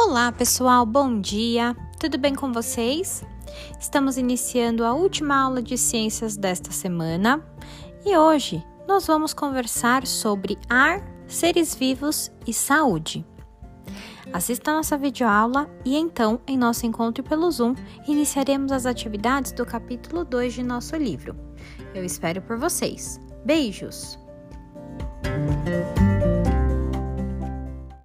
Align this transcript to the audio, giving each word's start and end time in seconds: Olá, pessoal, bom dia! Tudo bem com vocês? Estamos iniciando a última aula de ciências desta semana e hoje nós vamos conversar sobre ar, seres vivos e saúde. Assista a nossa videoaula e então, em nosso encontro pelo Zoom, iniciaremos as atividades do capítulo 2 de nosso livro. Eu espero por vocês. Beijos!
Olá, 0.00 0.30
pessoal, 0.30 0.86
bom 0.86 1.20
dia! 1.20 1.76
Tudo 1.98 2.16
bem 2.16 2.32
com 2.32 2.52
vocês? 2.52 3.24
Estamos 3.80 4.16
iniciando 4.16 4.84
a 4.84 4.94
última 4.94 5.36
aula 5.36 5.60
de 5.60 5.76
ciências 5.76 6.36
desta 6.36 6.70
semana 6.70 7.44
e 8.06 8.16
hoje 8.16 8.64
nós 8.86 9.08
vamos 9.08 9.34
conversar 9.34 10.06
sobre 10.06 10.56
ar, 10.70 11.02
seres 11.26 11.74
vivos 11.74 12.30
e 12.46 12.54
saúde. 12.54 13.26
Assista 14.32 14.70
a 14.70 14.76
nossa 14.76 14.96
videoaula 14.96 15.68
e 15.84 15.96
então, 15.96 16.40
em 16.46 16.56
nosso 16.56 16.86
encontro 16.86 17.24
pelo 17.24 17.50
Zoom, 17.50 17.74
iniciaremos 18.06 18.70
as 18.70 18.86
atividades 18.86 19.50
do 19.50 19.66
capítulo 19.66 20.24
2 20.24 20.54
de 20.54 20.62
nosso 20.62 20.94
livro. 20.94 21.34
Eu 21.92 22.04
espero 22.04 22.40
por 22.40 22.56
vocês. 22.56 23.18
Beijos! 23.44 24.16